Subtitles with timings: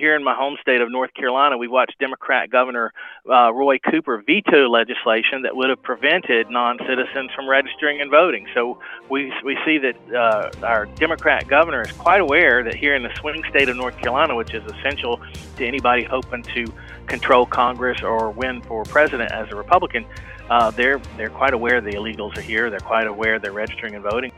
[0.00, 2.92] here in my home state of North Carolina, we watched Democrat Governor
[3.28, 8.46] uh, Roy Cooper veto legislation that would have prevented non-citizens from registering and voting.
[8.54, 8.78] So
[9.10, 13.14] we we see that uh, our Democrat governor is quite aware that here in the
[13.20, 15.20] swing state of North Carolina, which is essential
[15.56, 16.72] to anybody hoping to
[17.06, 20.06] control Congress or win for president as a Republican,
[20.48, 22.70] uh, they're they're quite aware the illegals are here.
[22.70, 24.32] They're quite aware they're registering and voting.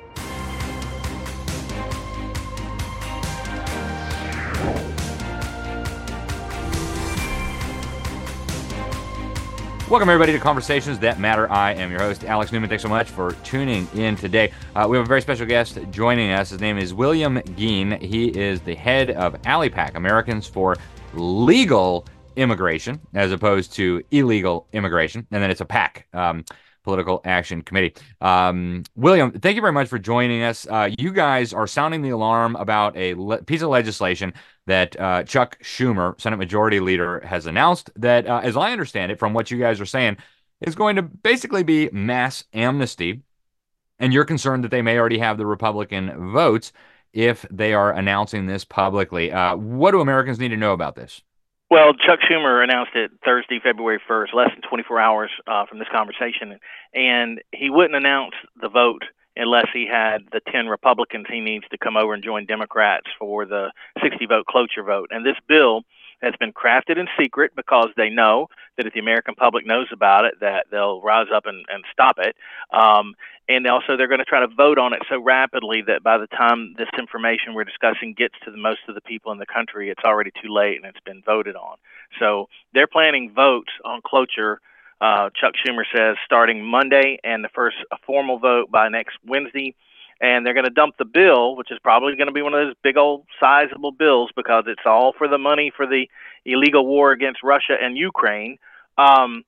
[9.93, 11.53] Welcome, everybody, to Conversations That Matter.
[11.53, 12.71] I am your host, Alex Newman.
[12.71, 14.51] Thanks so much for tuning in today.
[14.75, 16.49] Uh, we have a very special guest joining us.
[16.49, 18.01] His name is William Gheen.
[18.01, 20.79] He is the head of ALIPAC, Americans for
[21.13, 25.27] Legal Immigration, as opposed to illegal immigration.
[25.31, 26.07] And then it's a PAC.
[26.15, 26.47] Um,
[26.85, 27.95] Political Action Committee.
[28.21, 30.67] Um, William, thank you very much for joining us.
[30.69, 34.35] Uh, you guys are sounding the alarm about a le- piece of legislation
[34.67, 39.19] that uh, Chuck Schumer, Senate Majority Leader, has announced that, uh, as I understand it,
[39.19, 40.19] from what you guys are saying,
[40.61, 43.23] is going to basically be mass amnesty.
[43.99, 46.73] And you're concerned that they may already have the Republican votes
[47.13, 49.33] if they are announcing this publicly.
[49.33, 51.23] Uh, what do Americans need to know about this?
[51.71, 55.89] Well, Chuck Schumer announced it Thursday, February 1st, less than 24 hours uh, from this
[55.91, 56.59] conversation,
[56.93, 59.05] and he wouldn't announce the vote
[59.37, 63.45] unless he had the 10 Republicans he needs to come over and join Democrats for
[63.47, 65.09] the 60 vote cloture vote.
[65.11, 65.83] And this bill
[66.23, 70.25] has been crafted in secret because they know that if the American public knows about
[70.25, 72.37] it, that they'll rise up and, and stop it.
[72.73, 73.15] Um,
[73.49, 76.29] and also, they're going to try to vote on it so rapidly that by the
[76.29, 79.91] time this information we're discussing gets to the most of the people in the country,
[79.91, 81.77] it's already too late and it's been voted on.
[82.21, 84.61] So they're planning votes on cloture.
[85.03, 89.75] Uh, Chuck Schumer says starting Monday, and the first formal vote by next Wednesday
[90.23, 92.65] and they're going to dump the bill, which is probably going to be one of
[92.65, 96.07] those big old sizable bills because it's all for the money for the
[96.47, 98.57] illegal war against Russia and Ukraine.
[98.97, 99.45] Um,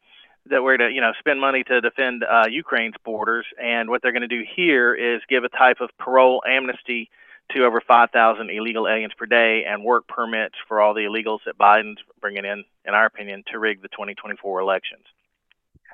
[0.51, 4.13] that we're to you know spend money to defend uh, Ukraine's borders, and what they're
[4.13, 7.09] going to do here is give a type of parole amnesty
[7.55, 11.59] to over 5,000 illegal aliens per day and work permits for all the illegals that
[11.59, 15.05] Biden's bringing in, in our opinion, to rig the 2024 elections.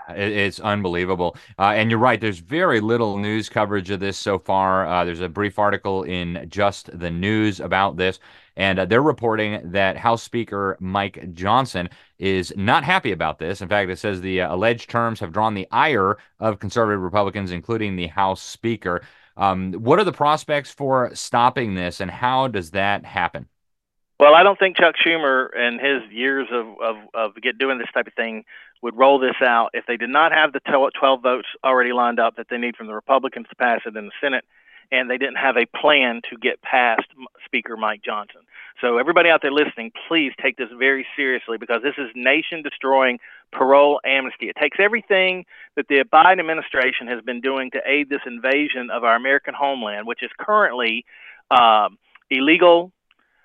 [0.09, 1.37] It's unbelievable.
[1.59, 4.87] Uh, and you're right, there's very little news coverage of this so far.
[4.87, 8.19] Uh, there's a brief article in Just the News about this,
[8.57, 13.61] and uh, they're reporting that House Speaker Mike Johnson is not happy about this.
[13.61, 17.53] In fact, it says the uh, alleged terms have drawn the ire of conservative Republicans,
[17.53, 19.03] including the House Speaker.
[19.37, 23.49] Um, what are the prospects for stopping this, and how does that happen?
[24.21, 27.89] Well, I don't think Chuck Schumer and his years of, of, of get doing this
[27.95, 28.45] type of thing
[28.83, 32.37] would roll this out if they did not have the 12 votes already lined up
[32.37, 34.45] that they need from the Republicans to pass it in the Senate,
[34.93, 37.05] and they didn't have a plan to get past
[37.45, 38.41] Speaker Mike Johnson.
[38.81, 43.19] So, everybody out there listening, please take this very seriously because this is nation destroying
[43.53, 44.49] parole amnesty.
[44.49, 45.45] It takes everything
[45.77, 50.07] that the Biden administration has been doing to aid this invasion of our American homeland,
[50.07, 51.05] which is currently
[51.51, 51.99] um,
[52.31, 52.93] illegal,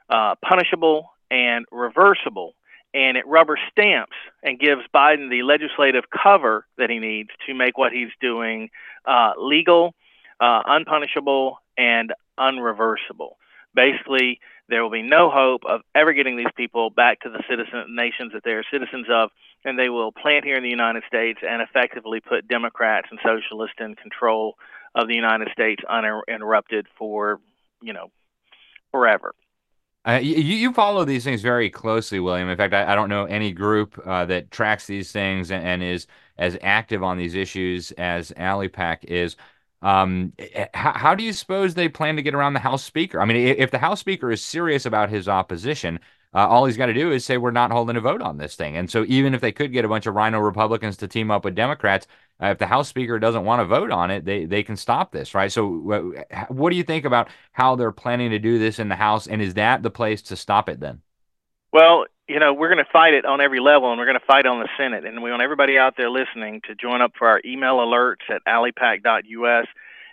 [0.10, 2.56] uh, punishable, and reversible
[2.96, 7.78] and it rubber stamps and gives Biden the legislative cover that he needs to make
[7.78, 8.70] what he's doing
[9.06, 9.94] uh, legal,
[10.40, 13.36] uh, unpunishable, and unreversible.
[13.76, 14.40] Basically,
[14.70, 18.32] there will be no hope of ever getting these people back to the citizen nations
[18.34, 19.30] that they are citizens of,
[19.66, 23.76] and they will plant here in the United States and effectively put Democrats and socialists
[23.80, 24.56] in control
[24.96, 27.42] of the United States uninterrupted for,
[27.82, 28.10] you know,
[28.92, 29.36] forever.
[30.08, 32.48] Uh, you, you follow these things very closely, William.
[32.48, 35.82] In fact, I, I don't know any group uh, that tracks these things and, and,
[35.82, 36.06] is
[36.38, 39.36] as active on these issues as ALIPAC is.
[39.82, 40.34] Um,
[40.74, 43.20] how, how, do you suppose they plan to get around the House Speaker?
[43.20, 46.00] I mean, if the House Speaker is serious about his opposition,
[46.36, 48.56] uh, all he's got to do is say we're not holding a vote on this
[48.56, 48.76] thing.
[48.76, 51.46] And so even if they could get a bunch of rhino Republicans to team up
[51.46, 52.08] with Democrats,
[52.44, 55.14] uh, if the House Speaker doesn't want to vote on it, they they can stop
[55.14, 55.50] this, right?
[55.50, 56.14] So
[56.50, 59.42] what do you think about how they're planning to do this in the House, and
[59.42, 61.02] is that the place to stop it then?
[61.72, 64.26] Well, you know, we're going to fight it on every level, and we're going to
[64.26, 65.06] fight on the Senate.
[65.06, 68.44] And we want everybody out there listening to join up for our email alerts at
[68.46, 69.68] alipac.us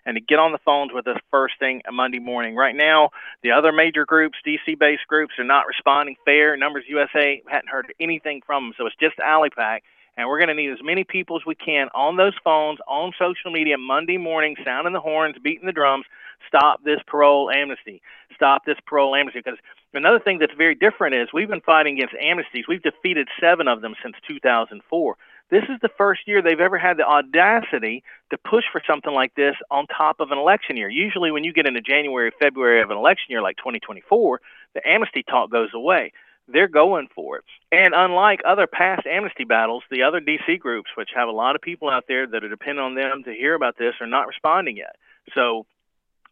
[0.05, 2.57] and to get on the phones with us first thing Monday morning.
[2.57, 3.11] Right now,
[3.43, 6.57] the other major groups, DC based groups, are not responding fair.
[6.57, 9.81] Numbers USA hadn't heard anything from them, so it's just ALIPAC.
[10.17, 13.13] And we're going to need as many people as we can on those phones, on
[13.19, 16.05] social media, Monday morning, sounding the horns, beating the drums.
[16.47, 18.03] Stop this parole amnesty.
[18.35, 19.41] Stop this parole amnesty.
[19.43, 19.59] Because
[19.95, 22.65] another thing that's very different is we've been fighting against amnesties.
[22.69, 25.17] We've defeated seven of them since 2004.
[25.53, 29.35] This is the first year they've ever had the audacity to push for something like
[29.35, 30.89] this on top of an election year.
[30.89, 34.41] Usually, when you get into January, February of an election year like 2024,
[34.73, 36.13] the amnesty talk goes away.
[36.49, 37.45] they're going for it.
[37.71, 41.61] And unlike other past amnesty battles, the other DC groups, which have a lot of
[41.61, 44.79] people out there that are dependent on them to hear about this, are not responding
[44.79, 44.97] yet.
[45.35, 45.67] So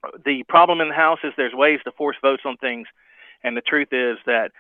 [0.03, 2.89] uh, the problem in the House is there's ways to force votes on things,
[3.45, 4.51] and the truth is that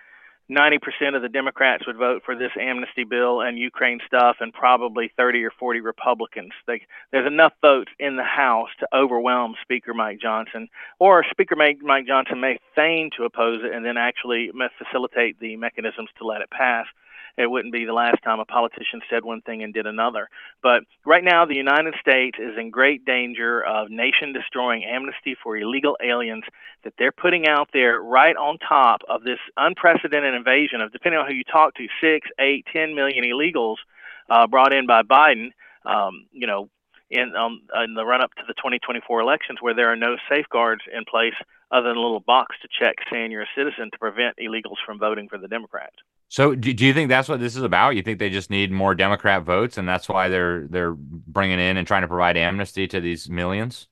[0.50, 5.12] 90% of the Democrats would vote for this amnesty bill and Ukraine stuff, and probably
[5.16, 6.52] 30 or 40 Republicans.
[6.66, 6.82] They,
[7.12, 10.68] there's enough votes in the House to overwhelm Speaker Mike Johnson,
[10.98, 15.56] or Speaker Mike, Mike Johnson may feign to oppose it and then actually facilitate the
[15.56, 16.86] mechanisms to let it pass
[17.36, 20.28] it wouldn't be the last time a politician said one thing and did another.
[20.62, 25.56] But right now, the United States is in great danger of nation destroying amnesty for
[25.56, 26.44] illegal aliens
[26.84, 31.26] that they're putting out there right on top of this unprecedented invasion of, depending on
[31.26, 33.76] who you talk to, six, eight, ten million illegals
[34.28, 35.50] uh, brought in by Biden.
[35.84, 36.68] Um, you know,
[37.10, 40.82] in, um, in the run up to the 2024 elections, where there are no safeguards
[40.92, 41.34] in place
[41.70, 44.98] other than a little box to check saying you're a citizen to prevent illegals from
[44.98, 45.96] voting for the Democrats.
[46.30, 47.96] So, do, do you think that's what this is about?
[47.96, 51.76] You think they just need more Democrat votes, and that's why they're they're bringing in
[51.76, 53.88] and trying to provide amnesty to these millions?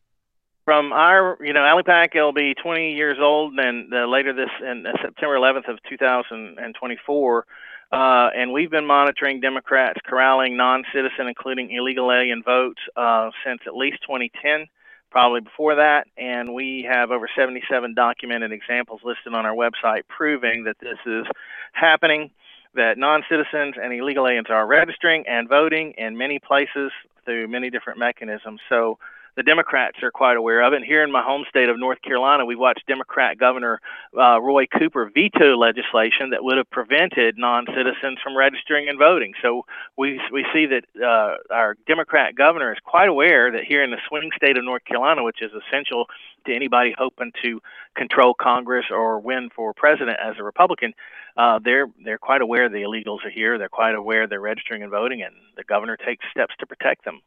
[0.65, 4.87] From our, you know, ALIPAC, it'll be 20 years old, and uh, later this, in
[4.87, 7.47] uh, September 11th of 2024,
[7.91, 7.97] uh,
[8.37, 13.99] and we've been monitoring Democrats corralling non-citizen, including illegal alien votes, uh, since at least
[14.03, 14.67] 2010
[15.11, 20.65] probably before that, and we have over 77 documented examples listed on our website proving
[20.65, 21.25] that this is
[21.73, 22.31] happening,
[22.75, 26.93] that non citizens and illegal aliens are registering and voting in many places
[27.25, 28.61] through many different mechanisms.
[28.69, 28.99] So
[29.39, 30.79] the Democrats are quite aware of it.
[30.79, 33.81] And here in my home state of North Carolina, we watched Democrat Governor
[34.19, 39.35] uh, Roy Cooper veto legislation that would have prevented non-citizens from registering and voting.
[39.41, 39.65] So
[39.97, 44.01] we we see that uh, our Democrat governor is quite aware that here in the
[44.09, 46.07] swing state of North Carolina, which is essential
[46.47, 47.61] to anybody hoping to
[47.95, 50.95] control Congress or win for president as a Republican,
[51.37, 53.57] uh, they're they're quite aware the illegals are here.
[53.57, 57.21] They're quite aware they're registering and voting, and the governor takes steps to protect them.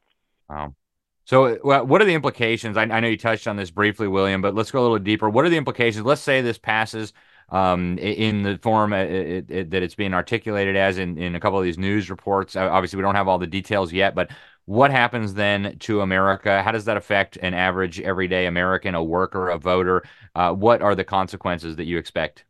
[0.49, 0.75] Wow.
[1.31, 2.75] So, what are the implications?
[2.75, 5.29] I, I, know you touched on this briefly, William, but let's go a little deeper.
[5.29, 6.05] What are the implications?
[6.05, 7.13] Let's say this passes
[7.47, 11.39] um, in the form it, it, it, that it's being articulated as in, in a
[11.39, 12.57] couple of these news reports.
[12.57, 14.29] Obviously, we don't have all the details yet, but
[14.65, 16.61] what happens then to America?
[16.63, 20.03] How does that affect an average everyday American, a worker, a voter?
[20.35, 22.43] Uh, what are the consequences that you expect?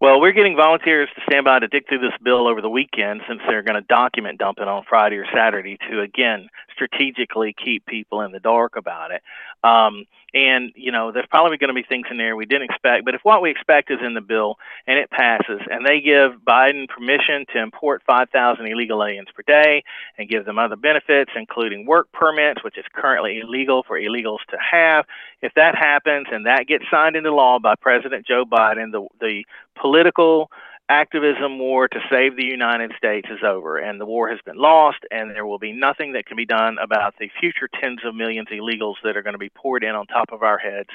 [0.00, 3.22] Well, we're getting volunteers to stand by to dig through this bill over the weekend
[3.28, 7.84] since they're going to document dump it on Friday or Saturday to, again, strategically keep
[7.84, 9.22] people in the dark about it.
[9.64, 10.04] Um,
[10.34, 13.04] and, you know, there's probably going to be things in there we didn't expect.
[13.04, 16.32] But if what we expect is in the bill and it passes and they give
[16.46, 19.82] Biden permission to import 5,000 illegal aliens per day
[20.18, 24.58] and give them other benefits, including work permits, which is currently illegal for illegals to
[24.58, 25.06] have,
[25.40, 29.44] if that happens and that gets signed into law by President Joe Biden, the, the
[29.80, 30.50] political
[30.88, 34.98] activism war to save the United States is over, and the war has been lost,
[35.10, 38.48] and there will be nothing that can be done about the future tens of millions
[38.50, 40.88] of illegals that are going to be poured in on top of our heads,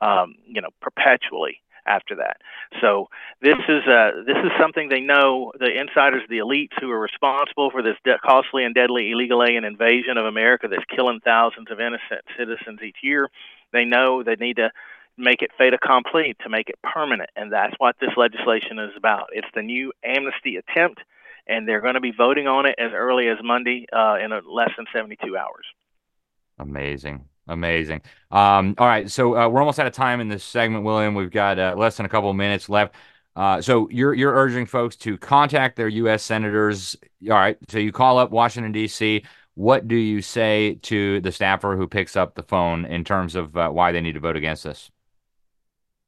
[0.00, 2.36] um, you know, perpetually after that.
[2.80, 3.08] So
[3.40, 7.70] this is uh, this is something they know the insiders, the elites who are responsible
[7.70, 11.80] for this de- costly and deadly illegal alien invasion of America that's killing thousands of
[11.80, 13.30] innocent citizens each year.
[13.72, 14.70] They know they need to
[15.18, 17.30] make it fait accompli, to make it permanent.
[17.36, 19.28] And that's what this legislation is about.
[19.32, 21.00] It's the new amnesty attempt,
[21.46, 24.70] and they're going to be voting on it as early as Monday uh, in less
[24.76, 25.66] than 72 hours.
[26.58, 27.24] Amazing.
[27.48, 28.02] Amazing.
[28.30, 29.10] Um, all right.
[29.10, 31.14] So uh, we're almost out of time in this segment, William.
[31.14, 32.94] We've got uh, less than a couple of minutes left.
[33.34, 36.22] Uh, so you're you're urging folks to contact their U.S.
[36.22, 36.96] senators.
[37.24, 37.56] All right.
[37.68, 39.24] So you call up Washington D.C.
[39.54, 43.56] What do you say to the staffer who picks up the phone in terms of
[43.56, 44.90] uh, why they need to vote against this?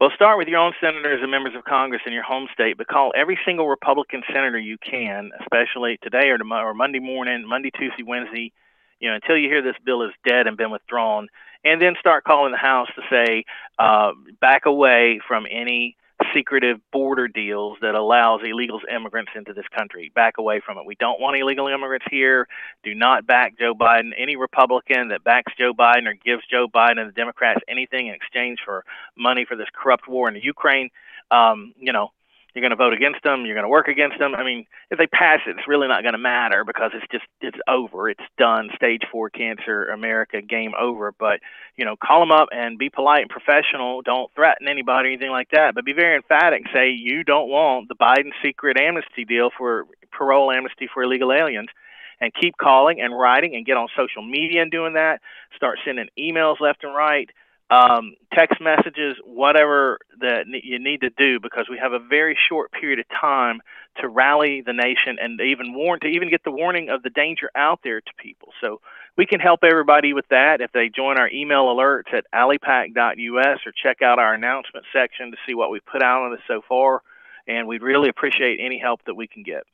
[0.01, 2.87] Well, start with your own senators and members of Congress in your home state, but
[2.87, 7.71] call every single Republican senator you can, especially today or tomorrow or Monday morning, Monday,
[7.71, 8.51] Tuesday, Wednesday,
[8.99, 11.29] you know, until you hear this bill is dead and been withdrawn,
[11.67, 13.45] and then start calling the House to say,
[13.79, 15.97] uh, back away from any
[16.35, 20.11] secretive border deals that allows illegals immigrants into this country.
[20.15, 20.87] Back away from it.
[20.87, 22.47] We don't want illegal immigrants here.
[22.83, 24.11] Do not back Joe Biden.
[24.17, 28.15] Any Republican that backs Joe Biden or gives Joe Biden and the Democrats anything in
[28.15, 28.85] exchange for
[29.17, 30.91] money for this corrupt war in Ukraine,
[31.31, 32.11] um, you know,
[32.55, 33.45] you're going to vote against them.
[33.47, 34.35] You're going to work against them.
[34.35, 37.25] I mean, if they pass it, it's really not going to matter because it's just
[37.41, 38.09] it's over.
[38.09, 38.71] It's done.
[38.75, 41.13] Stage four cancer, America, game over.
[41.13, 41.41] But
[41.77, 44.03] you know, call them up and be polite and professional.
[44.03, 45.75] Don't threaten anybody or anything like that.
[45.75, 46.63] But be very emphatic.
[46.65, 51.33] And say you don't want the Biden secret amnesty deal for parole amnesty for illegal
[51.33, 51.69] aliens.
[52.23, 55.21] And keep calling and writing and get on social media and doing that.
[55.57, 57.31] Start sending emails left and right
[57.71, 62.73] um, text messages, whatever that you need to do, because we have a very short
[62.73, 63.61] period of time
[64.01, 67.51] to rally the nation and even warn to even get the warning of the danger
[67.55, 68.49] out there to people.
[68.61, 68.81] So
[69.17, 73.73] we can help everybody with that if they join our email alerts at alipac.us or
[73.73, 77.03] check out our announcement section to see what we put out on this so far.
[77.47, 79.65] And we'd really appreciate any help that we can get.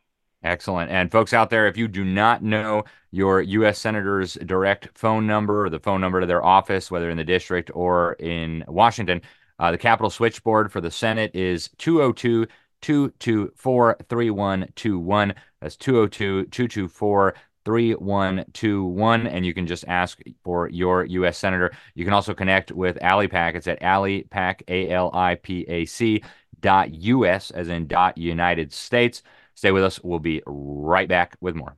[0.46, 0.92] Excellent.
[0.92, 3.80] And folks out there, if you do not know your U.S.
[3.80, 7.68] Senator's direct phone number or the phone number to their office, whether in the district
[7.74, 9.22] or in Washington,
[9.58, 12.46] uh, the Capitol switchboard for the Senate is 202
[12.80, 15.34] 224 3121.
[15.60, 17.34] That's 202 224
[17.64, 19.26] 3121.
[19.26, 21.38] And you can just ask for your U.S.
[21.38, 21.72] Senator.
[21.96, 23.56] You can also connect with AliPac.
[23.56, 26.22] It's at AliPac, A L I P A C
[26.60, 29.24] dot U.S., as in dot United States.
[29.56, 29.98] Stay with us.
[30.04, 31.76] We'll be right back with more.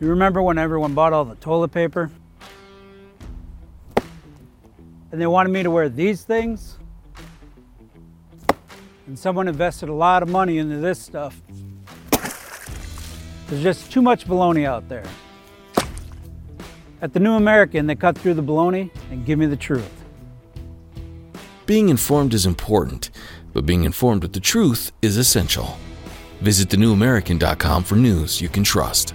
[0.00, 2.10] You remember when everyone bought all the toilet paper?
[5.12, 6.78] And they wanted me to wear these things?
[9.06, 11.40] And someone invested a lot of money into this stuff.
[13.46, 15.04] There's just too much baloney out there.
[17.00, 19.90] At the New American, they cut through the baloney and give me the truth.
[21.66, 23.10] Being informed is important,
[23.52, 25.76] but being informed with the truth is essential.
[26.42, 29.14] Visit thenewamerican.com for news you can trust.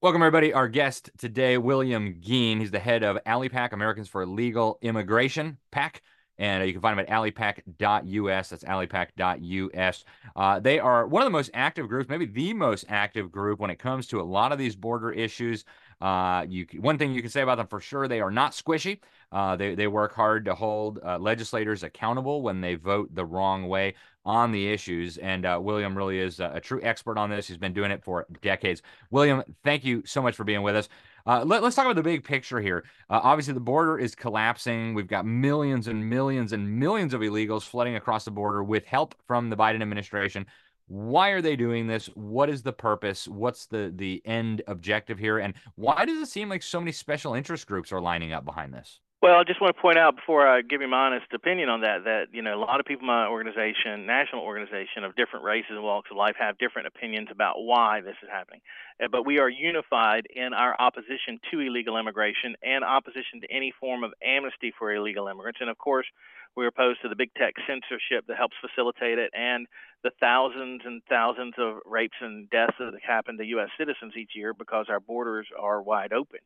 [0.00, 0.52] Welcome, everybody.
[0.52, 2.60] Our guest today, William Gheen.
[2.60, 6.02] He's the head of AliPac, Americans for Legal Immigration, PAC.
[6.38, 8.48] And uh, you can find them at alipac.us.
[8.48, 10.04] That's alipac.us.
[10.36, 13.70] Uh, they are one of the most active groups, maybe the most active group when
[13.70, 15.64] it comes to a lot of these border issues.
[16.00, 19.00] Uh, you one thing you can say about them for sure, they are not squishy.
[19.30, 23.68] Uh, they they work hard to hold uh, legislators accountable when they vote the wrong
[23.68, 23.94] way
[24.24, 25.16] on the issues.
[25.18, 27.48] And uh, William really is a, a, true expert on this.
[27.48, 28.82] He's been doing it for decades.
[29.10, 30.88] William, thank you so much for being with us.
[31.26, 32.84] Uh, let, us talk about the big picture here.
[33.10, 34.94] Uh, obviously, the border is collapsing.
[34.94, 39.14] We've got millions and millions and millions of illegals flooding across the border with help
[39.26, 40.46] from the Biden administration.
[40.86, 42.06] Why are they doing this?
[42.14, 43.28] What is the purpose?
[43.28, 45.38] What's the the end objective here?
[45.38, 48.72] And why does it seem like so many special interest groups are lining up behind
[48.72, 49.00] this?
[49.20, 51.80] Well, I just want to point out before I give you my honest opinion on
[51.80, 55.44] that that you know a lot of people in my organization, national organization of different
[55.44, 58.60] races and walks of life, have different opinions about why this is happening.
[59.02, 63.72] Uh, but we are unified in our opposition to illegal immigration and opposition to any
[63.80, 65.58] form of amnesty for illegal immigrants.
[65.60, 66.06] And of course,
[66.54, 69.66] we're opposed to the big tech censorship that helps facilitate it and
[70.04, 73.70] the thousands and thousands of rapes and deaths that happen to U.S.
[73.76, 76.38] citizens each year because our borders are wide open.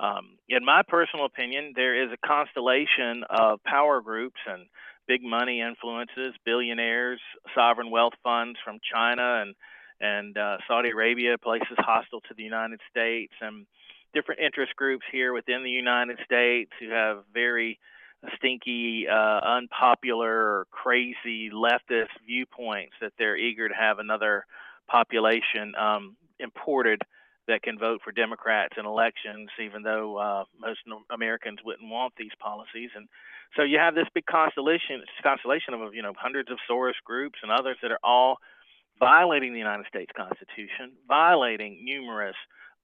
[0.00, 4.66] Um, in my personal opinion, there is a constellation of power groups and
[5.06, 7.20] big money influences, billionaires,
[7.54, 9.54] sovereign wealth funds from China and
[10.00, 13.66] and uh, Saudi Arabia, places hostile to the United States, and
[14.12, 17.78] different interest groups here within the United States who have very
[18.36, 24.44] stinky, uh, unpopular, crazy leftist viewpoints that they're eager to have another
[24.88, 27.02] population um, imported
[27.48, 30.80] that can vote for Democrats in elections, even though uh, most
[31.10, 32.90] Americans wouldn't want these policies.
[32.94, 33.08] And
[33.56, 37.50] so you have this big constellation, constellation of you know hundreds of Soros groups and
[37.50, 38.36] others that are all
[38.98, 42.36] violating the United States Constitution, violating numerous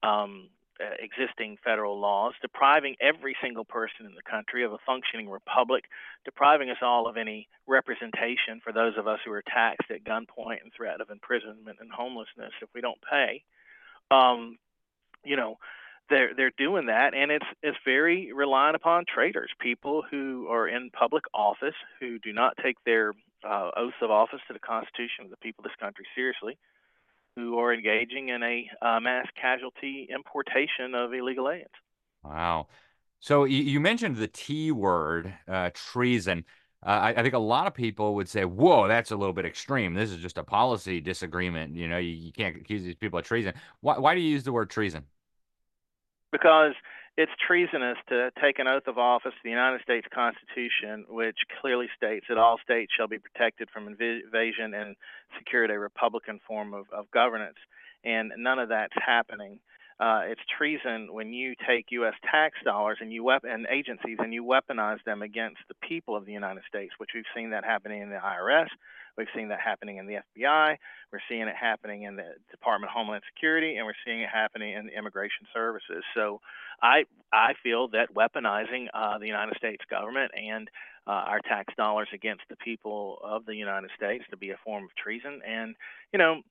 [0.03, 0.49] um,
[0.99, 5.85] existing federal laws, depriving every single person in the country of a functioning republic,
[6.23, 10.63] depriving us all of any representation for those of us who are taxed at gunpoint
[10.63, 13.43] and threat of imprisonment and homelessness if we don't pay
[14.11, 14.57] um,
[15.23, 15.57] you know,
[16.09, 20.89] they're they're doing that, and it's it's very reliant upon traitors, people who are in
[20.89, 23.13] public office who do not take their
[23.47, 26.57] uh, oaths of office to the Constitution of the people of this country seriously,
[27.35, 31.69] who are engaging in a uh, mass casualty importation of illegal aliens.
[32.23, 32.67] Wow.
[33.19, 36.45] So you mentioned the T word, uh, treason.
[36.85, 39.45] Uh, I, I, think a lot of people would say, "Whoa, that's a little bit
[39.45, 39.93] extreme.
[39.93, 41.75] This is just a policy disagreement.
[41.75, 44.43] You know, you, you can't accuse these people of treason." Why, why do you use
[44.43, 45.03] the word treason?
[46.31, 46.73] Because
[47.17, 51.87] it's treasonous to take an oath of office to the United States Constitution, which clearly
[51.97, 54.95] states that all states shall be protected from invasion and
[55.37, 57.57] secured a republican form of, of governance.
[58.05, 59.59] And none of that's happening
[59.99, 62.13] uh, it's treason when you take U.S.
[62.31, 66.25] tax dollars and you wep- and agencies and you weaponize them against the people of
[66.25, 68.67] the United States, which we've seen that happening in the IRS,
[69.17, 70.77] we've seen that happening in the FBI,
[71.11, 74.73] we're seeing it happening in the Department of Homeland Security, and we're seeing it happening
[74.73, 76.03] in the Immigration Services.
[76.15, 76.39] So,
[76.81, 77.03] I
[77.33, 80.69] I feel that weaponizing uh, the United States government and
[81.07, 84.85] uh, our tax dollars against the people of the United States to be a form
[84.85, 85.75] of treason, and
[86.13, 86.41] you know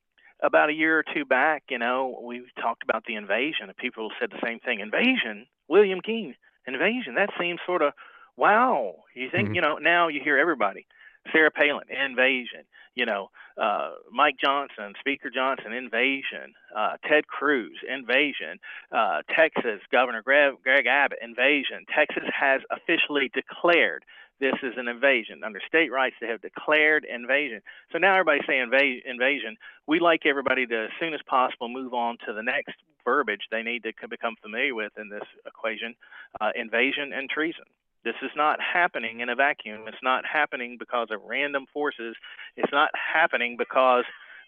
[0.42, 4.10] about a year or two back, you know, we talked about the invasion, and people
[4.20, 4.80] said the same thing.
[4.80, 5.46] Invasion?
[5.68, 6.34] William Gheen
[6.68, 7.14] invasion.
[7.14, 7.92] That seems sort of
[8.36, 8.94] wow.
[9.14, 9.54] You think, mm-hmm.
[9.56, 10.86] you know, now you hear everybody.
[11.32, 12.64] Sarah Palin, invasion.
[12.94, 13.30] You know,
[13.60, 16.54] uh, Mike Johnson, Speaker Johnson, invasion.
[16.74, 18.58] Uh, Ted Cruz, invasion.
[18.92, 21.84] Uh, Texas Governor Greg, Greg Abbott, invasion.
[21.94, 24.04] Texas has officially declared
[24.40, 25.42] this is an invasion.
[25.44, 27.60] Under state rights, they have declared invasion.
[27.92, 29.56] So now everybody's saying inv- invasion.
[29.86, 33.62] We like everybody to, as soon as possible, move on to the next verbiage they
[33.62, 35.94] need to become familiar with in this equation
[36.40, 37.64] uh, invasion and treason.
[38.04, 39.82] This is not happening in a vacuum.
[39.86, 42.14] It's not happening because of random forces.
[42.56, 44.04] It's not happening because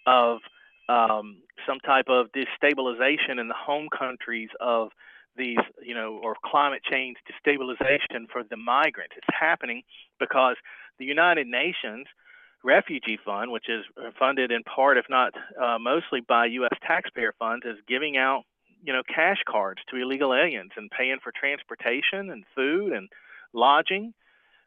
[0.07, 0.39] of
[0.89, 4.91] um, some type of destabilization in the home countries of
[5.37, 9.15] these, you know, or climate change destabilization for the migrants.
[9.17, 9.83] It's happening
[10.19, 10.57] because
[10.99, 12.07] the United Nations
[12.63, 13.85] Refugee Fund, which is
[14.19, 16.77] funded in part, if not uh, mostly, by U.S.
[16.87, 18.43] taxpayer funds, is giving out,
[18.83, 23.09] you know, cash cards to illegal aliens and paying for transportation and food and
[23.55, 24.13] lodging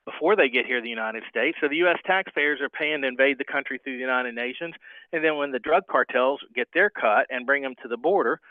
[0.05, 1.57] before they get here to the United States.
[1.61, 1.99] So the U.S.
[2.05, 4.73] taxpayers are paying to invade the country through the United Nations.
[5.13, 8.41] And then when the drug cartels get their cut and bring them to the border,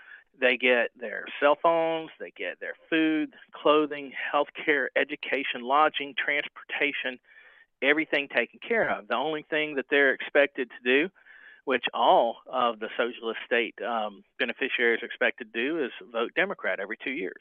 [0.40, 7.18] they get their cell phones, they get their food, clothing, health care, education, lodging, transportation,
[7.82, 9.08] everything taken care of.
[9.08, 11.10] The only thing that they're expected to do,
[11.64, 16.80] which all of the socialist state um, beneficiaries are expected to do, is vote Democrat
[16.80, 17.40] every two years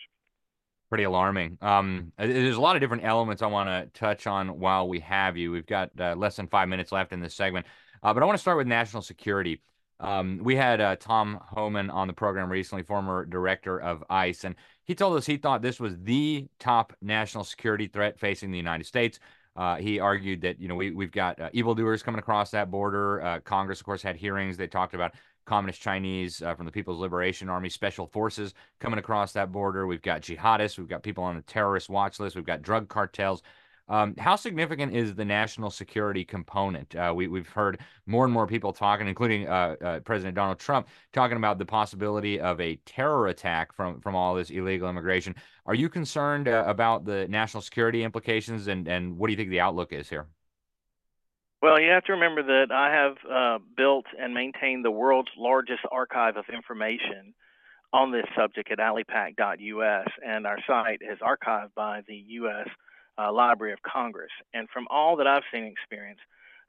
[0.91, 1.57] pretty alarming.
[1.61, 5.37] Um, there's a lot of different elements I want to touch on while we have
[5.37, 5.49] you.
[5.49, 7.65] We've got uh, less than five minutes left in this segment,
[8.03, 9.61] uh, but I want to start with national security.
[10.01, 14.55] Um, we had uh, Tom Homan on the program recently, former director of ICE, and
[14.83, 18.85] he told us he thought this was the top national security threat facing the United
[18.85, 19.19] States.
[19.55, 23.21] Uh, he argued that you know we we've got uh, evildoers coming across that border.
[23.21, 24.57] Uh, Congress, of course, had hearings.
[24.57, 25.13] They talked about
[25.45, 29.87] communist Chinese uh, from the People's Liberation Army special forces coming across that border.
[29.87, 30.77] We've got jihadists.
[30.77, 32.35] We've got people on the terrorist watch list.
[32.35, 33.43] We've got drug cartels.
[33.89, 36.95] Um, how significant is the national security component?
[36.95, 40.87] Uh, we, have heard more and more people talking, including uh, uh, President Donald Trump,
[41.11, 45.35] talking about the possibility of a terror attack from from all this illegal immigration.
[45.65, 49.49] Are you concerned uh, about the national security implications, and and what do you think
[49.49, 50.27] the outlook is here?
[51.61, 55.81] Well, you have to remember that I have uh, built and maintained the world's largest
[55.91, 57.35] archive of information
[57.93, 62.67] on this subject at alipac.us, and our site is archived by the U.S.
[63.21, 64.31] Uh, Library of Congress.
[64.53, 66.21] And from all that I've seen and experienced,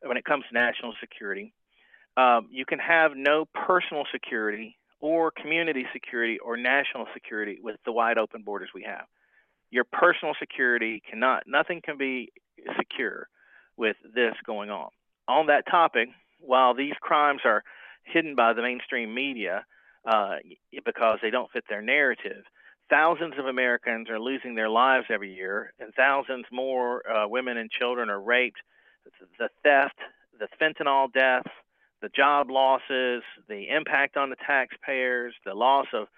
[0.03, 1.55] when it comes to national security,
[2.17, 7.93] um, you can have no personal security or community security or national security with the
[7.93, 9.07] wide open borders we have.
[9.71, 12.33] Your personal security cannot, nothing can be
[12.77, 13.29] secure
[13.77, 14.91] with this going on.
[15.29, 17.63] On that topic, while these crimes are
[18.05, 19.65] hidden by the mainstream media
[20.05, 20.37] uh,
[20.85, 22.45] because they don't fit their narrative,
[22.93, 27.71] thousands of Americans are losing their lives every year, and thousands more uh, women and
[27.71, 28.59] children are raped.
[29.39, 29.97] The theft,
[30.39, 31.49] the fentanyl deaths,
[32.03, 36.09] the job losses, the impact on the taxpayers, the loss of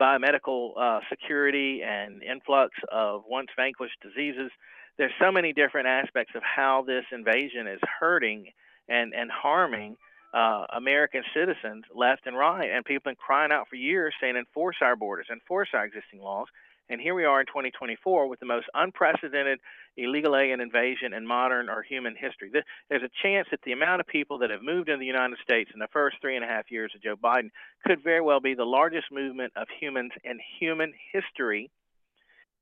[0.00, 4.50] biomedical uh, security and influx of once vanquished diseases
[4.98, 8.46] there's so many different aspects of how this invasion is hurting
[8.88, 9.96] and and harming
[10.34, 14.36] uh, American citizens left and right, and people have been crying out for years saying
[14.36, 16.48] enforce our borders, enforce our existing laws.
[16.90, 19.60] And here we are in 2024 with the most unprecedented
[19.96, 22.50] illegal alien invasion in modern or human history.
[22.90, 25.70] There's a chance that the amount of people that have moved into the United States
[25.72, 27.50] in the first three and a half years of Joe Biden
[27.86, 31.70] could very well be the largest movement of humans in human history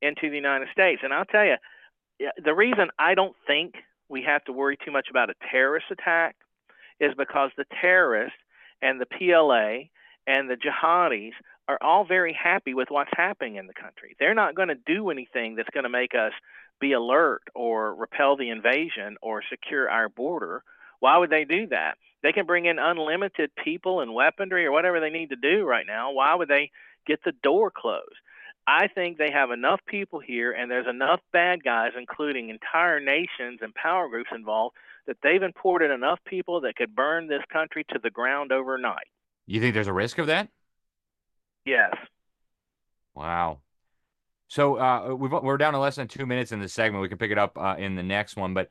[0.02, 1.00] into the United States.
[1.02, 1.56] And I'll tell you,
[2.44, 3.74] the reason I don't think
[4.08, 6.36] we have to worry too much about a terrorist attack
[7.02, 8.38] is because the terrorists
[8.80, 9.88] and the PLA
[10.26, 11.32] and the jihadis
[11.68, 14.16] are all very happy with what's happening in the country.
[14.18, 16.32] They're not going to do anything that's going to make us
[16.80, 20.62] be alert or repel the invasion or secure our border.
[21.00, 21.98] Why would they do that?
[22.22, 25.86] They can bring in unlimited people and weaponry or whatever they need to do right
[25.86, 26.12] now.
[26.12, 26.70] Why would they
[27.06, 28.14] get the door closed?
[28.66, 33.58] I think they have enough people here, and there's enough bad guys, including entire nations
[33.60, 37.98] and power groups involved, that they've imported enough people that could burn this country to
[38.02, 39.06] the ground overnight.
[39.46, 40.48] You think there's a risk of that?
[41.64, 41.94] Yes.
[43.14, 43.60] Wow.
[44.48, 47.02] So uh, we are down to less than two minutes in this segment.
[47.02, 48.68] We can pick it up uh, in the next one, but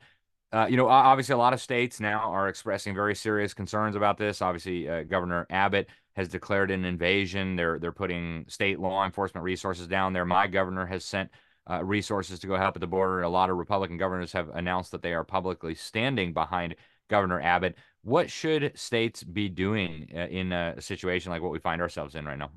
[0.52, 4.18] uh, you know, obviously, a lot of states now are expressing very serious concerns about
[4.18, 4.42] this.
[4.42, 7.56] Obviously, uh, Governor Abbott has declared an invasion.
[7.56, 10.26] They're they're putting state law enforcement resources down there.
[10.26, 11.30] My governor has sent
[11.70, 13.22] uh, resources to go help at the border.
[13.22, 16.76] A lot of Republican governors have announced that they are publicly standing behind
[17.08, 17.76] Governor Abbott.
[18.02, 22.24] What should states be doing uh, in a situation like what we find ourselves in
[22.24, 22.50] right now?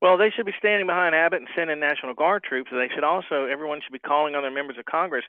[0.00, 2.70] Well, they should be standing behind Abbott and sending National Guard troops.
[2.70, 5.24] They should also, everyone should be calling on their members of Congress.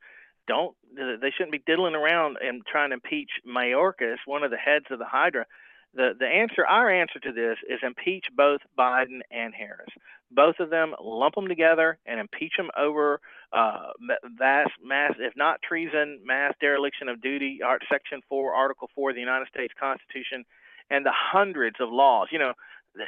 [0.48, 4.86] Don't they shouldn't be diddling around and trying to impeach Mayorkas, one of the heads
[4.90, 5.46] of the Hydra.
[5.94, 9.90] The the answer, our answer to this, is impeach both Biden and Harris.
[10.32, 13.20] Both of them, lump them together and impeach them over
[13.52, 13.94] uh,
[14.38, 19.16] vast mass, if not treason, mass dereliction of duty, Art, Section Four, Article Four of
[19.16, 20.46] the United States Constitution,
[20.92, 22.28] and the hundreds of laws.
[22.32, 22.54] You know,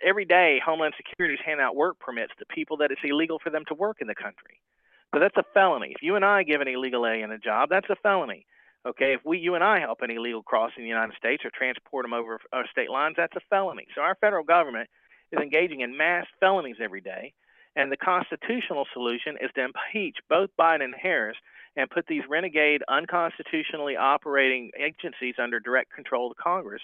[0.04, 3.63] every day Homeland Security hand out work permits to people that it's illegal for them
[3.67, 4.60] to work in the country.
[5.13, 5.91] So that's a felony.
[5.94, 8.46] If you and I give an illegal alien a job, that's a felony.
[8.84, 12.04] Okay, if we, you and I help an illegal crossing the United States or transport
[12.04, 13.86] them over our state lines, that's a felony.
[13.94, 14.89] So our federal government
[15.32, 17.34] is engaging in mass felonies every day,
[17.76, 21.38] and the constitutional solution is to impeach both Biden and Harris
[21.76, 26.82] and put these renegade, unconstitutionally operating agencies under direct control of Congress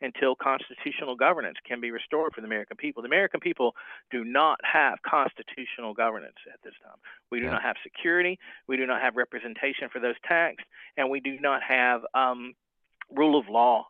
[0.00, 3.02] until constitutional governance can be restored for the American people.
[3.02, 3.74] The American people
[4.10, 6.98] do not have constitutional governance at this time.
[7.30, 7.52] We do yeah.
[7.52, 8.38] not have security.
[8.68, 12.54] We do not have representation for those taxed, and we do not have um,
[13.10, 13.86] rule of law.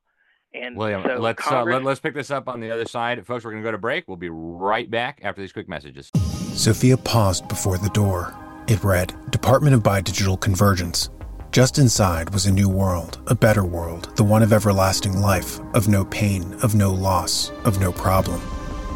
[0.55, 1.75] And William, so let's Congress...
[1.75, 3.45] uh, let, let's pick this up on the other side, folks.
[3.45, 4.07] We're going to go to break.
[4.07, 6.11] We'll be right back after these quick messages.
[6.55, 8.35] Sophia paused before the door.
[8.69, 11.11] It read, "Department of Biodigital Convergence."
[11.57, 15.89] Just inside was a new world, a better world, the one of everlasting life, of
[15.89, 18.43] no pain, of no loss, of no problem.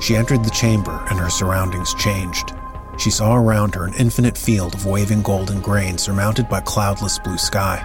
[0.02, 2.52] She entered the chamber and her surroundings changed.
[2.98, 7.38] She saw around her an infinite field of waving golden grain surmounted by cloudless blue
[7.38, 7.82] sky.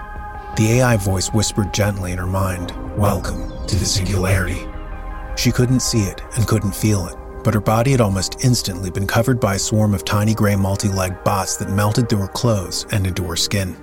[0.58, 4.60] The AI voice whispered gently in her mind, Welcome to the singularity.
[5.38, 9.06] She couldn't see it and couldn't feel it, but her body had almost instantly been
[9.06, 12.84] covered by a swarm of tiny gray multi legged bots that melted through her clothes
[12.92, 13.74] and into her skin.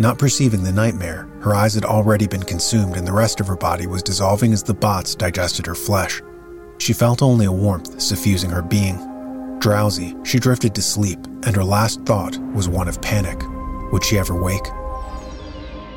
[0.00, 3.56] Not perceiving the nightmare, her eyes had already been consumed and the rest of her
[3.56, 6.22] body was dissolving as the bots digested her flesh.
[6.78, 8.96] She felt only a warmth suffusing her being.
[9.58, 13.42] Drowsy, she drifted to sleep, and her last thought was one of panic.
[13.90, 14.68] Would she ever wake?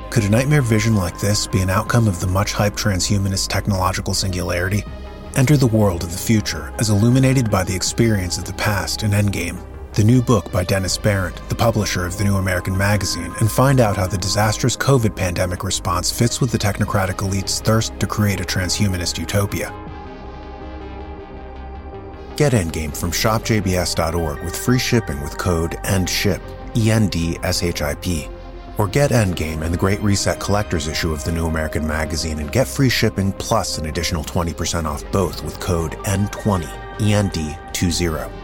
[0.09, 4.15] Could a nightmare vision like this be an outcome of the much hyped transhumanist technological
[4.15, 4.83] singularity?
[5.35, 9.11] Enter the world of the future as illuminated by the experience of the past in
[9.11, 13.51] Endgame the new book by Dennis Barrett, the publisher of the New American Magazine, and
[13.51, 18.07] find out how the disastrous COVID pandemic response fits with the technocratic elite's thirst to
[18.07, 19.73] create a transhumanist utopia.
[22.37, 26.41] Get Endgame from shopjbs.org with free shipping with code ENDSHIP,
[26.77, 28.29] E N D S H I P.
[28.77, 32.51] Or get Endgame and the Great Reset Collector's issue of the New American Magazine and
[32.51, 36.63] get free shipping plus an additional 20% off both with code N20,
[36.99, 38.40] END20.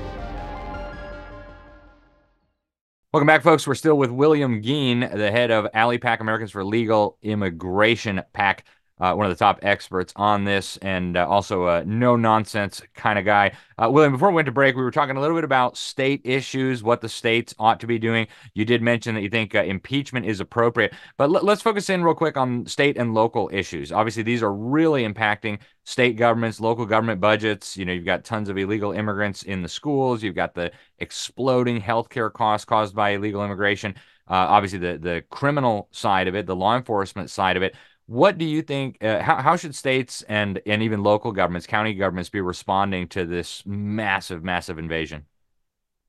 [3.17, 3.65] Welcome back, folks.
[3.65, 8.63] We're still with William Gheen, the head of ALIPAC Americans for Legal Immigration PAC
[9.00, 13.20] uh, one of the top experts on this, and uh, also a no nonsense kind
[13.20, 13.52] of guy.
[13.78, 16.22] Uh, William, before we went to break, we were talking a little bit about state
[16.24, 18.28] issues, what the states ought to be doing.
[18.54, 22.04] You did mention that you think uh, impeachment is appropriate, but l- let's focus in
[22.04, 23.92] real quick on state and local issues.
[23.92, 27.78] Obviously, these are really impacting state governments, local government budgets.
[27.78, 30.24] You know, you've got tons of illegal immigrants in the schools.
[30.24, 33.94] You've got the exploding healthcare costs caused by illegal immigration.
[34.30, 37.76] Uh, obviously, the the criminal side of it, the law enforcement side of it.
[38.08, 39.04] What do you think?
[39.04, 43.26] Uh, how, how should states and and even local governments, county governments, be responding to
[43.26, 45.26] this massive, massive invasion?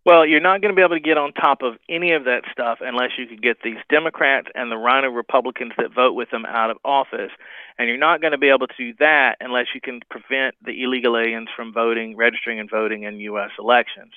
[0.07, 2.45] Well, you're not going to be able to get on top of any of that
[2.51, 6.47] stuff unless you can get these Democrats and the rhino Republicans that vote with them
[6.47, 7.33] out of office.
[7.79, 10.83] And you're not going to be able to do that unless you can prevent the
[10.83, 13.51] illegal aliens from voting, registering, and voting in U.S.
[13.59, 14.13] elections.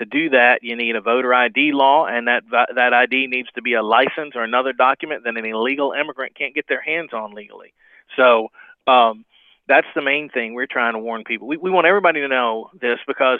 [0.00, 2.42] To do that, you need a voter ID law, and that
[2.74, 6.54] that ID needs to be a license or another document that an illegal immigrant can't
[6.54, 7.72] get their hands on legally.
[8.16, 8.48] So
[8.86, 9.24] um,
[9.68, 11.46] that's the main thing we're trying to warn people.
[11.46, 13.38] We, we want everybody to know this because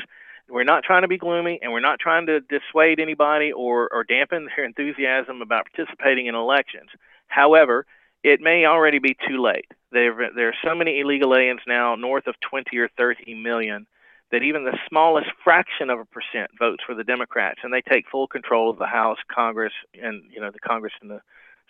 [0.48, 4.04] we're not trying to be gloomy and we're not trying to dissuade anybody or, or
[4.04, 6.90] dampen their enthusiasm about participating in elections.
[7.28, 7.86] However,
[8.22, 9.66] it may already be too late.
[9.92, 13.86] There, there are so many illegal aliens now, north of 20 or 30 million,
[14.30, 18.08] that even the smallest fraction of a percent votes for the Democrats, and they take
[18.08, 21.20] full control of the House, Congress, and you know the Congress and the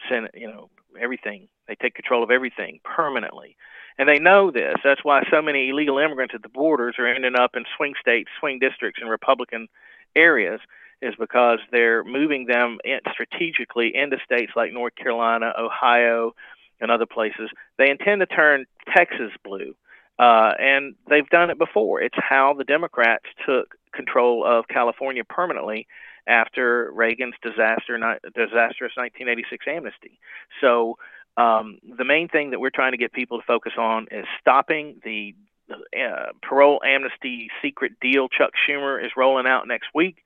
[0.08, 0.32] Senate.
[0.34, 0.70] You know
[1.00, 1.48] everything.
[1.68, 3.56] They take control of everything permanently,
[3.98, 4.76] and they know this.
[4.84, 8.30] That's why so many illegal immigrants at the borders are ending up in swing states,
[8.38, 9.68] swing districts, and Republican
[10.14, 10.60] areas.
[11.02, 16.34] Is because they're moving them in strategically into states like North Carolina, Ohio,
[16.78, 17.48] and other places.
[17.78, 19.74] They intend to turn Texas blue
[20.20, 22.02] uh, and they've done it before.
[22.02, 25.86] It's how the Democrats took control of California permanently
[26.26, 27.96] after Reagan's disaster,
[28.34, 30.20] disastrous 1986 amnesty.
[30.60, 30.98] So
[31.38, 35.00] um, the main thing that we're trying to get people to focus on is stopping
[35.04, 35.34] the
[35.72, 40.18] uh, parole amnesty secret deal Chuck Schumer is rolling out next week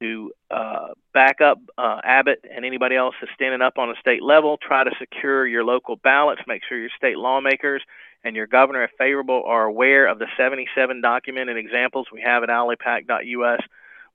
[0.00, 4.22] to uh, back up uh, Abbott and anybody else that's standing up on a state
[4.22, 4.56] level.
[4.56, 6.42] Try to secure your local ballots.
[6.46, 7.82] Make sure your state lawmakers
[8.24, 12.48] and your governor, if favorable, are aware of the 77 documented examples we have at
[12.48, 13.60] alipac.us,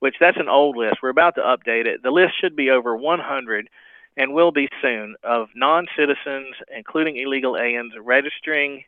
[0.00, 0.96] which that's an old list.
[1.02, 2.02] We're about to update it.
[2.02, 3.68] The list should be over 100
[4.16, 8.84] and will be soon of non citizens, including illegal aliens, registering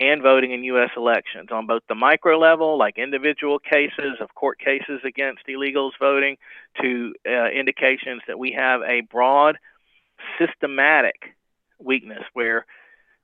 [0.00, 0.90] and voting in U.S.
[0.96, 6.36] elections on both the micro level, like individual cases of court cases against illegals voting,
[6.80, 9.58] to uh, indications that we have a broad,
[10.38, 11.34] systematic
[11.78, 12.66] weakness where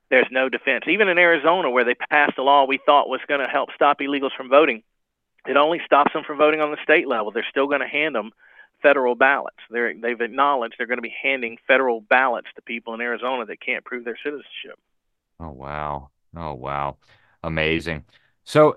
[0.09, 0.85] there's no defense.
[0.87, 3.99] Even in Arizona, where they passed a law we thought was going to help stop
[3.99, 4.83] illegals from voting,
[5.47, 7.31] it only stops them from voting on the state level.
[7.31, 8.31] They're still going to hand them
[8.81, 9.57] federal ballots.
[9.69, 13.61] They're, they've acknowledged they're going to be handing federal ballots to people in Arizona that
[13.61, 14.77] can't prove their citizenship.
[15.39, 16.09] Oh, wow.
[16.35, 16.97] Oh, wow.
[17.43, 18.05] Amazing.
[18.43, 18.75] So,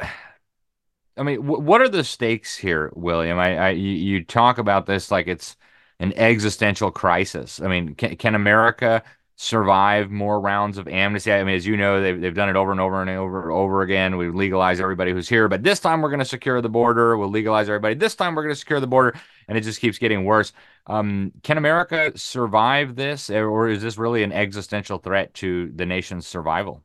[1.16, 3.38] I mean, w- what are the stakes here, William?
[3.38, 5.56] I, I you, talk about this like it's
[6.00, 7.60] an existential crisis.
[7.60, 9.02] I mean, can, can America
[9.36, 11.32] survive more rounds of amnesty.
[11.32, 13.52] I mean, as you know, they've, they've done it over and over and over and
[13.52, 14.16] over again.
[14.16, 17.16] We legalize everybody who's here, but this time we're going to secure the border.
[17.16, 17.94] We'll legalize everybody.
[17.94, 20.52] This time we're going to secure the border, and it just keeps getting worse.
[20.86, 26.26] Um, can America survive this, or is this really an existential threat to the nation's
[26.26, 26.82] survival?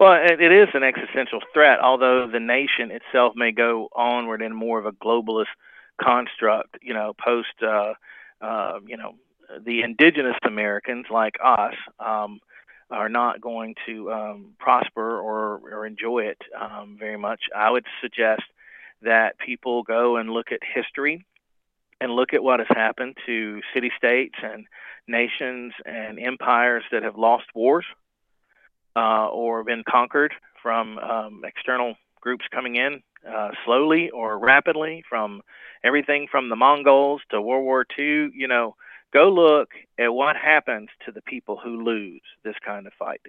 [0.00, 4.78] Well, it, is an existential threat, although the nation itself may go onward in more
[4.78, 5.54] of a globalist
[6.02, 7.94] construct, you know, post, uh,
[8.40, 9.14] uh, you know,
[9.64, 12.40] the indigenous Americans like us um,
[12.90, 17.42] are not going to um, prosper or, or enjoy it um, very much.
[17.54, 18.42] I would suggest
[19.02, 21.24] that people go and look at history
[22.00, 24.66] and look at what has happened to city states and
[25.06, 27.84] nations and empires that have lost wars
[28.96, 35.42] uh, or been conquered from um, external groups coming in uh, slowly or rapidly from
[35.82, 38.30] everything from the Mongols to World War II.
[38.34, 38.76] You know,
[39.12, 43.20] go look at what happens to the people who lose this kind of fight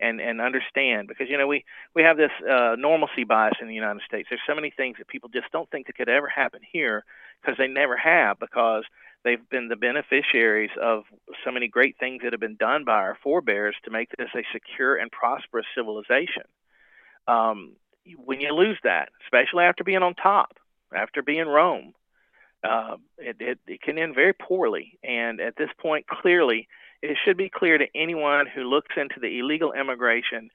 [0.00, 3.74] and and understand because you know we we have this uh, normalcy bias in the
[3.74, 4.28] United States.
[4.30, 7.04] There's so many things that people just don't think that could ever happen here
[7.40, 8.84] because they never have because
[9.24, 11.04] they've been the beneficiaries of
[11.44, 14.42] so many great things that have been done by our forebears to make this a
[14.52, 16.44] secure and prosperous civilization.
[17.28, 17.72] Um,
[18.16, 20.56] when you lose that, especially after being on top,
[20.94, 21.94] after being Rome,
[22.64, 24.98] uh, it, it, it can end very poorly.
[25.02, 26.68] And at this point, clearly,
[27.00, 30.50] it should be clear to anyone who looks into the illegal immigration,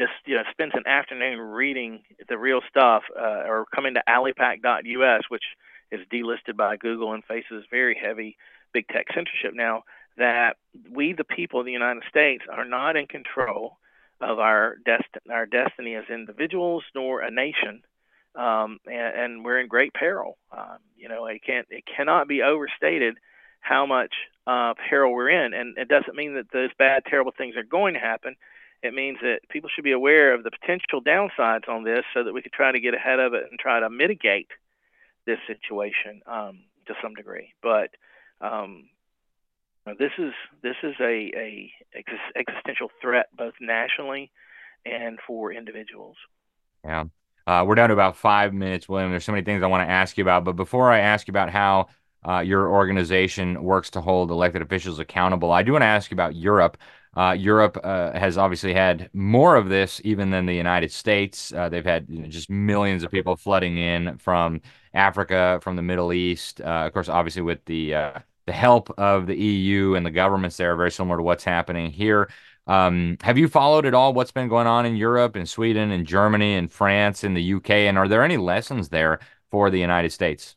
[0.00, 5.22] just you know, spends an afternoon reading the real stuff, uh, or coming to alipac.us,
[5.28, 5.44] which
[5.92, 8.36] is delisted by Google and faces very heavy
[8.72, 9.84] big tech censorship now.
[10.16, 10.56] That
[10.90, 13.78] we, the people of the United States, are not in control
[14.20, 17.82] of our dest- our destiny as individuals nor a nation
[18.34, 20.38] um, and, and, we're in great peril.
[20.56, 23.18] Um, you know, it can't it cannot be overstated
[23.60, 24.14] how much
[24.46, 27.94] uh, peril we're in, and it doesn't mean that those bad, terrible things are going
[27.94, 28.36] to happen.
[28.82, 32.32] It means that people should be aware of the potential downsides on this, so that
[32.32, 34.48] we could try to get ahead of it and try to mitigate
[35.26, 37.52] this situation um, to some degree.
[37.62, 37.90] But
[38.40, 38.88] um,
[39.98, 40.32] this is
[40.62, 41.72] this is a, a
[42.36, 44.30] existential threat both nationally
[44.84, 46.16] and for individuals.
[46.84, 47.04] Yeah.
[47.46, 49.10] Uh, we're down to about five minutes, William.
[49.10, 50.44] There's so many things I want to ask you about.
[50.44, 51.88] But before I ask you about how
[52.26, 56.14] uh, your organization works to hold elected officials accountable, I do want to ask you
[56.14, 56.78] about Europe.
[57.14, 61.52] Uh, Europe uh, has obviously had more of this even than the United States.
[61.52, 64.60] Uh, they've had you know, just millions of people flooding in from
[64.94, 66.60] Africa, from the Middle East.
[66.60, 67.94] Uh, of course, obviously with the
[68.46, 72.28] the help of the EU and the governments there, very similar to what's happening here.
[72.66, 76.04] Um, have you followed at all what's been going on in Europe, in Sweden, in
[76.04, 77.70] Germany, in France, in the UK?
[77.70, 79.18] And are there any lessons there
[79.50, 80.56] for the United States?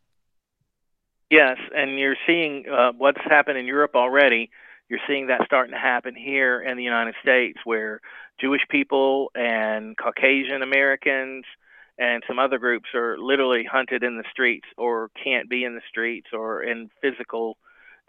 [1.31, 4.51] Yes, and you're seeing uh, what's happened in Europe already.
[4.89, 8.01] You're seeing that starting to happen here in the United States, where
[8.39, 11.45] Jewish people and Caucasian Americans
[11.97, 15.81] and some other groups are literally hunted in the streets or can't be in the
[15.89, 17.57] streets or in physical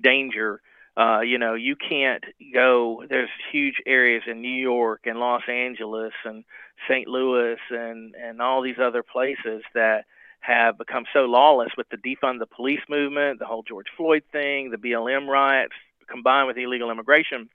[0.03, 0.61] danger
[0.97, 3.05] uh, you know, you can't go.
[3.09, 6.43] There's huge areas in New York and Los Angeles and
[6.89, 7.07] St.
[7.07, 10.07] Louis and and all these other places that
[10.41, 14.71] have become so lawless with the defund the police movement, the whole George Floyd thing,
[14.71, 15.75] the BLM riots,
[16.09, 17.49] combined with illegal immigration.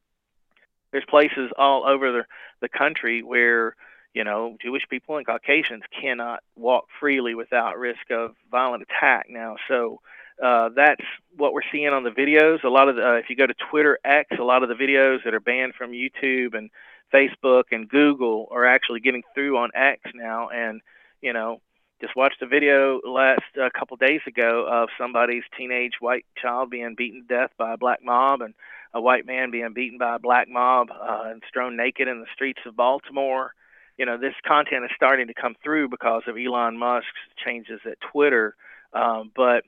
[0.92, 2.26] There's places all over the,
[2.62, 3.76] the country where
[4.14, 9.56] you know Jewish people and Caucasians cannot walk freely without risk of violent attack now.
[9.68, 10.02] So
[10.42, 11.04] uh, that's
[11.38, 12.64] what we're seeing on the videos.
[12.64, 14.76] A lot of the, uh, if you go to Twitter X, a lot of the
[14.76, 16.70] videos that are banned from YouTube and
[17.14, 20.82] Facebook and Google are actually getting through on X now, and
[21.22, 21.62] you know,
[22.02, 26.72] just watched a video last a uh, couple days ago of somebody's teenage white child
[26.72, 28.56] being beaten to death by a black mob, and
[28.94, 32.26] a white man being beaten by a black mob uh, and strewn naked in the
[32.34, 33.54] streets of Baltimore.
[33.98, 37.08] You know, this content is starting to come through because of Elon Musk's
[37.46, 38.56] changes at Twitter.
[38.94, 39.64] Um, but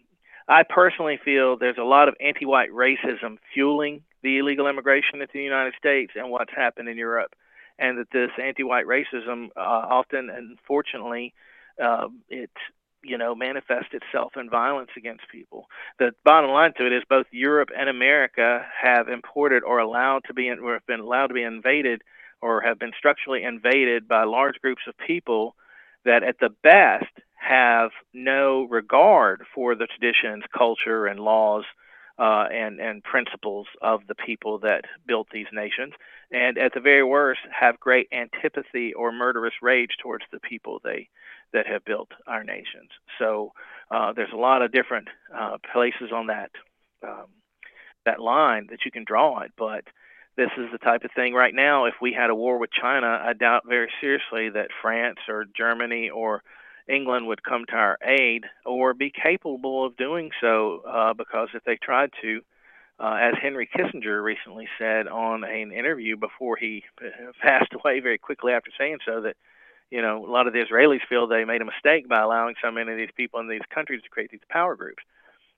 [0.48, 5.44] I personally feel there's a lot of anti-white racism fueling the illegal immigration into the
[5.44, 7.36] United States and what's happened in Europe,
[7.78, 11.34] and that this anti-white racism uh, often, unfortunately,
[11.82, 12.52] uh, it
[13.04, 15.68] you know manifests itself in violence against people.
[16.00, 20.34] The bottom line to it is both Europe and America have imported or allowed to
[20.34, 22.02] be or have been allowed to be invaded
[22.42, 25.56] or have been structurally invaded by large groups of people
[26.06, 31.64] that at the best have no regard for the traditions, culture, and laws
[32.18, 35.94] uh, and and principles of the people that built these nations,
[36.32, 41.10] and at the very worst, have great antipathy or murderous rage towards the people they
[41.54, 42.90] that have built our nations.
[43.20, 43.54] So
[43.92, 46.52] uh, there's a lot of different uh, places on that
[47.04, 47.28] um,
[48.06, 49.84] that line that you can draw it, but
[50.36, 51.86] this is the type of thing right now.
[51.86, 56.10] If we had a war with China, I doubt very seriously that France or Germany
[56.10, 56.44] or
[56.88, 61.64] England would come to our aid or be capable of doing so uh, because if
[61.64, 62.42] they tried to,
[63.00, 66.84] uh, as Henry Kissinger recently said on an interview before he
[67.42, 69.36] passed away very quickly after saying so, that
[69.94, 72.72] you know a lot of the Israelis feel they made a mistake by allowing so
[72.72, 75.04] many of these people in these countries to create these power groups.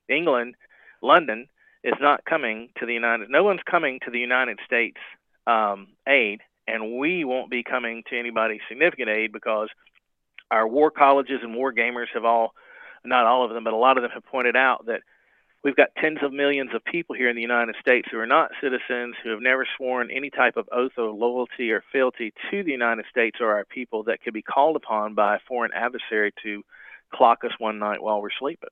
[0.10, 0.56] England,
[1.02, 1.48] London
[1.86, 3.30] is not coming to the United.
[3.30, 4.98] No one's coming to the United States
[5.48, 9.70] um, aid, and we won't be coming to anybody significant aid because
[10.52, 12.54] our war colleges and war gamers have all,
[13.06, 15.02] not all of them, but a lot of them have pointed out that
[15.66, 18.52] we've got tens of millions of people here in the United States who are not
[18.62, 22.72] citizens, who have never sworn any type of oath of loyalty or fealty to the
[22.72, 26.62] United States or our people that could be called upon by a foreign adversary to
[27.12, 28.70] clock us one night while we're sleeping.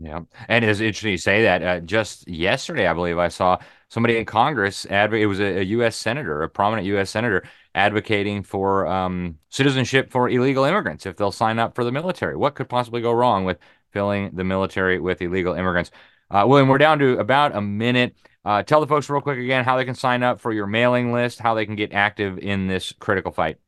[0.00, 1.62] Yeah, and it's interesting you say that.
[1.62, 5.22] Uh, just yesterday, I believe I saw somebody in Congress advocate.
[5.22, 5.94] It was a, a, U.S.
[5.94, 7.10] senator, a prominent U.S.
[7.10, 7.44] senator,
[7.76, 12.34] advocating for um, citizenship for illegal immigrants if they'll sign up for the military.
[12.34, 13.58] What could possibly go wrong with
[13.92, 15.92] filling the military with illegal immigrants?
[16.34, 18.16] Uh, William, we're down to about a minute.
[18.44, 21.12] Uh, tell the folks real quick again how they can sign up for your mailing
[21.12, 23.58] list, how they can get active in this critical fight.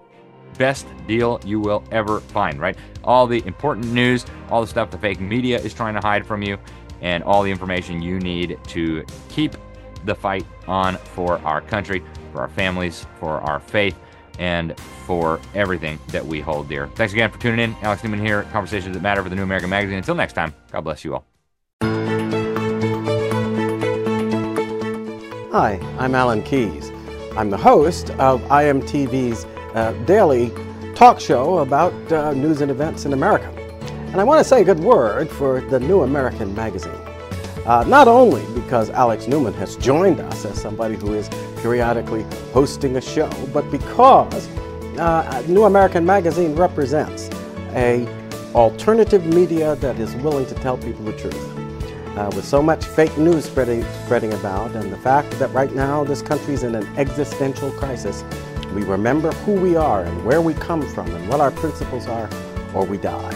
[0.58, 2.78] Best deal you will ever find, right?
[3.04, 6.44] All the important news, all the stuff the fake media is trying to hide from
[6.44, 6.58] you,
[7.02, 9.56] and all the information you need to keep
[10.08, 13.96] the fight on for our country, for our families, for our faith
[14.40, 16.88] and for everything that we hold dear.
[16.96, 17.76] Thanks again for tuning in.
[17.82, 19.98] Alex Newman here, Conversations That Matter for the New American Magazine.
[19.98, 21.26] Until next time, God bless you all.
[25.52, 26.92] Hi, I'm Alan Keyes.
[27.36, 30.52] I'm the host of IMTV's uh, daily
[30.94, 33.50] talk show about uh, news and events in America.
[34.12, 37.07] And I want to say a good word for the New American Magazine.
[37.68, 41.28] Uh, not only because Alex Newman has joined us as somebody who is
[41.58, 44.48] periodically hosting a show, but because
[44.98, 47.30] uh, New American Magazine represents
[47.74, 48.08] a
[48.56, 51.58] alternative media that is willing to tell people the truth.
[52.18, 56.06] Uh, with so much fake news spreading, spreading about, and the fact that right now
[56.06, 58.24] this country is in an existential crisis,
[58.74, 62.30] we remember who we are and where we come from and what our principles are,
[62.74, 63.36] or we die.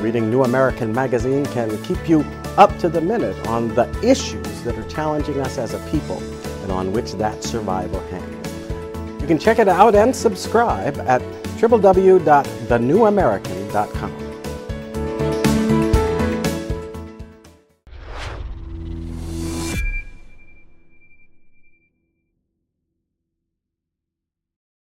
[0.00, 2.22] Reading New American Magazine can keep you
[2.56, 6.22] up to the minute on the issues that are challenging us as a people
[6.62, 8.36] and on which that survival hangs.
[9.20, 11.22] You can check it out and subscribe at
[11.58, 14.19] www.thenewamerican.com.